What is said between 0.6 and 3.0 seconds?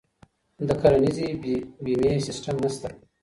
د کرنیزې بیمې سیستم نشته.